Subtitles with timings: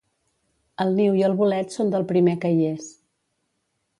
[0.85, 2.91] El niu i el bolet són del primer que hi és.